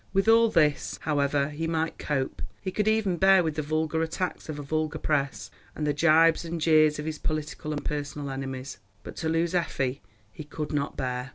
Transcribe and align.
With 0.13 0.27
all 0.27 0.49
this, 0.49 0.97
however, 1.03 1.49
he 1.49 1.67
might 1.67 1.99
cope; 1.99 2.41
he 2.59 2.71
could 2.71 2.87
even 2.87 3.17
bear 3.17 3.43
with 3.43 3.53
the 3.53 3.61
vulgar 3.61 4.01
attacks 4.01 4.49
of 4.49 4.57
a 4.57 4.63
vulgar 4.63 4.97
press, 4.97 5.51
and 5.75 5.85
the 5.85 5.93
gibes 5.93 6.43
and 6.43 6.59
jeers 6.59 6.97
of 6.97 7.05
his 7.05 7.19
political 7.19 7.71
and 7.71 7.85
personal 7.85 8.31
enemies, 8.31 8.79
but 9.03 9.15
to 9.17 9.29
lose 9.29 9.53
Effie 9.53 10.01
he 10.31 10.43
could 10.43 10.73
not 10.73 10.97
bear. 10.97 11.29